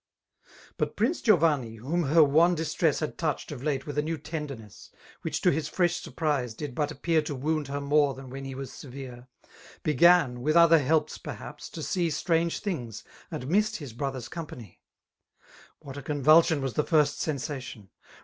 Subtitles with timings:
[0.77, 4.89] But Prince Giovanni^ whom her wan distress Hod touched, of late, with a new tenderness^
[5.21, 8.43] Which to his f vesh surprise did but appear To wound her more tium when
[8.43, 9.25] he was severs.
[9.83, 14.81] Began, with other helps peihaps» to see Strange things, and missed his brother's company*
[15.77, 17.91] What a convulsion was the first sensation